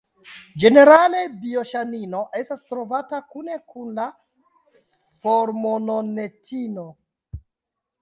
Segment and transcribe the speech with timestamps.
[0.61, 4.09] Ĝenerale bioŝanino estas trovata kune kun la
[5.23, 6.91] formononetino.